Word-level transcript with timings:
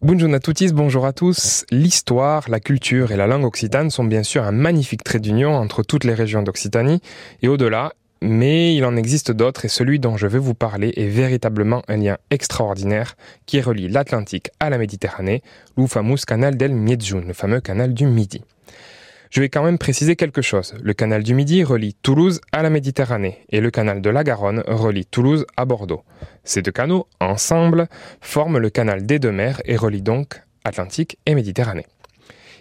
Bonjour 0.00 0.32
à 0.32 0.38
tous, 0.38 0.72
bonjour 0.72 1.06
à 1.06 1.12
tous. 1.12 1.64
L'histoire, 1.72 2.48
la 2.48 2.60
culture 2.60 3.10
et 3.10 3.16
la 3.16 3.26
langue 3.26 3.44
occitane 3.44 3.90
sont 3.90 4.04
bien 4.04 4.22
sûr 4.22 4.44
un 4.44 4.52
magnifique 4.52 5.02
trait 5.02 5.18
d'union 5.18 5.56
entre 5.56 5.82
toutes 5.82 6.04
les 6.04 6.14
régions 6.14 6.40
d'Occitanie 6.40 7.00
et 7.42 7.48
au-delà, 7.48 7.92
mais 8.22 8.76
il 8.76 8.84
en 8.84 8.94
existe 8.94 9.32
d'autres 9.32 9.64
et 9.64 9.68
celui 9.68 9.98
dont 9.98 10.16
je 10.16 10.28
vais 10.28 10.38
vous 10.38 10.54
parler 10.54 10.92
est 10.94 11.08
véritablement 11.08 11.82
un 11.88 11.96
lien 11.96 12.16
extraordinaire 12.30 13.16
qui 13.46 13.60
relie 13.60 13.88
l'Atlantique 13.88 14.52
à 14.60 14.70
la 14.70 14.78
Méditerranée, 14.78 15.42
le 15.76 15.88
fameux 15.88 16.14
canal 16.24 16.56
del 16.56 16.76
Miedzun, 16.76 17.22
le 17.26 17.32
fameux 17.32 17.60
canal 17.60 17.92
du 17.92 18.06
Midi. 18.06 18.44
Je 19.30 19.40
vais 19.40 19.48
quand 19.48 19.62
même 19.62 19.78
préciser 19.78 20.16
quelque 20.16 20.40
chose. 20.40 20.74
Le 20.82 20.94
canal 20.94 21.22
du 21.22 21.34
Midi 21.34 21.62
relie 21.62 21.94
Toulouse 21.94 22.40
à 22.52 22.62
la 22.62 22.70
Méditerranée 22.70 23.38
et 23.50 23.60
le 23.60 23.70
canal 23.70 24.00
de 24.00 24.10
la 24.10 24.24
Garonne 24.24 24.62
relie 24.66 25.04
Toulouse 25.04 25.44
à 25.56 25.66
Bordeaux. 25.66 26.02
Ces 26.44 26.62
deux 26.62 26.72
canaux, 26.72 27.06
ensemble, 27.20 27.88
forment 28.20 28.58
le 28.58 28.70
canal 28.70 29.04
des 29.04 29.18
deux 29.18 29.32
mers 29.32 29.60
et 29.66 29.76
relient 29.76 30.02
donc 30.02 30.42
Atlantique 30.64 31.18
et 31.26 31.34
Méditerranée. 31.34 31.86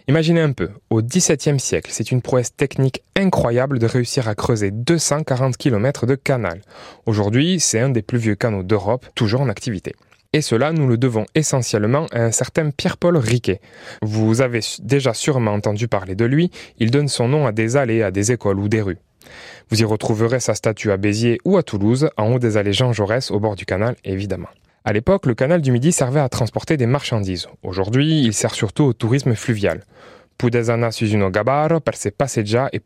Imaginez 0.10 0.42
un 0.42 0.54
peu, 0.54 0.70
au 0.90 1.02
XVIIe 1.02 1.60
siècle, 1.60 1.92
c'est 1.94 2.12
une 2.12 2.22
prouesse 2.22 2.56
technique 2.56 3.02
incroyable 3.18 3.78
de 3.78 3.86
réussir 3.86 4.30
à 4.30 4.36
creuser 4.36 4.72
240 4.72 5.58
km 5.58 6.06
de 6.06 6.16
canal. 6.16 6.62
Aujourd'hui, 7.06 7.60
c'est 7.60 7.80
un 7.80 7.90
des 7.90 8.02
plus 8.02 8.18
vieux 8.18 8.36
canaux 8.36 8.64
d'Europe, 8.64 9.06
toujours 9.16 9.42
en 9.42 9.50
activité. 9.50 9.96
Et 10.34 10.42
cela, 10.42 10.72
nous 10.74 10.88
le 10.88 10.98
devons 10.98 11.26
essentiellement 11.36 12.06
à 12.12 12.22
un 12.22 12.32
certain 12.32 12.70
Pierre-Paul 12.70 13.18
Riquet. 13.18 13.62
Vous 14.02 14.42
avez 14.42 14.60
déjà 14.80 15.14
sûrement 15.14 15.54
entendu 15.54 15.88
parler 15.88 16.16
de 16.16 16.26
lui, 16.26 16.52
il 16.80 16.92
donne 16.92 17.08
son 17.08 17.28
nom 17.28 17.48
à 17.48 17.52
des 17.52 17.78
allées, 17.78 18.04
à 18.04 18.12
des 18.12 18.32
écoles 18.32 18.60
ou 18.60 18.68
des 18.68 18.82
rues. 18.82 18.98
Vous 19.70 19.82
y 19.82 19.86
retrouverez 19.86 20.40
sa 20.40 20.56
statue 20.56 20.92
à 20.92 20.98
Béziers 20.98 21.40
ou 21.44 21.58
à 21.58 21.64
Toulouse, 21.64 22.10
en 22.18 22.34
haut 22.34 22.40
des 22.40 22.58
allées 22.58 22.74
Jean 22.74 22.94
Jaurès, 22.94 23.32
au 23.32 23.40
bord 23.40 23.56
du 23.56 23.66
canal 23.66 23.96
évidemment. 24.04 24.50
À 24.86 24.94
l'époque, 24.94 25.26
le 25.26 25.36
canal 25.36 25.62
du 25.62 25.74
Midi 25.74 25.92
servait 25.92 26.22
à 26.22 26.30
transporter 26.30 26.78
des 26.78 26.86
marchandises. 26.86 27.48
Aujourd'hui, 27.62 28.22
il 28.22 28.34
sert 28.34 28.54
surtout 28.54 28.86
au 28.86 28.94
tourisme 28.94 29.36
fluvial. 29.36 29.84
Pudesana 30.38 30.92
uno 31.02 31.32
gabar 31.32 31.82
per 31.82 31.96
se 31.96 32.12
passeggia 32.12 32.70
e 32.70 32.80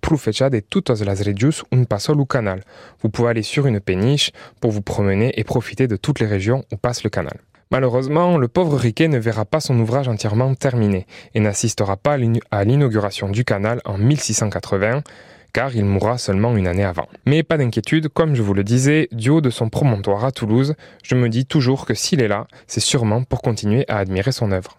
de 0.50 0.62
toutes 0.62 1.04
las 1.04 1.22
regius 1.22 1.66
un 1.74 1.84
passo 1.84 2.14
au 2.14 2.26
canal. 2.26 2.64
Vous 3.02 3.10
pouvez 3.10 3.32
aller 3.32 3.44
sur 3.44 3.68
une 3.68 3.82
péniche 3.82 4.32
pour 4.62 4.72
vous 4.72 4.82
promener 4.82 5.34
et 5.38 5.44
profiter 5.44 5.90
de 5.90 5.98
toutes 5.98 6.22
les 6.22 6.28
régions 6.28 6.64
où 6.72 6.78
passe 6.78 7.04
le 7.04 7.10
canal. 7.10 7.42
Malheureusement, 7.70 8.38
le 8.38 8.48
pauvre 8.48 8.78
Riquet 8.78 9.10
ne 9.10 9.18
verra 9.18 9.44
pas 9.44 9.60
son 9.60 9.78
ouvrage 9.80 10.08
entièrement 10.08 10.56
terminé 10.56 11.08
et 11.34 11.42
n'assistera 11.42 11.98
pas 11.98 12.18
à 12.52 12.64
l'inauguration 12.64 13.28
du 13.28 13.44
canal 13.44 13.82
en 13.84 13.98
1680, 13.98 15.04
car 15.52 15.76
il 15.76 15.84
mourra 15.84 16.18
seulement 16.18 16.56
une 16.56 16.68
année 16.68 16.86
avant. 16.86 17.10
Mais 17.26 17.44
pas 17.44 17.58
d'inquiétude, 17.58 18.08
comme 18.08 18.34
je 18.34 18.42
vous 18.42 18.54
le 18.54 18.64
disais, 18.64 19.10
du 19.12 19.30
haut 19.30 19.42
de 19.42 19.50
son 19.50 19.68
promontoire 19.68 20.24
à 20.24 20.32
Toulouse, 20.32 20.76
je 21.04 21.16
me 21.16 21.28
dis 21.28 21.46
toujours 21.46 21.86
que 21.86 21.96
s'il 21.96 22.22
est 22.22 22.30
là, 22.30 22.48
c'est 22.66 22.80
sûrement 22.80 23.24
pour 23.24 23.42
continuer 23.42 23.84
à 23.90 23.98
admirer 23.98 24.32
son 24.32 24.54
œuvre. 24.54 24.78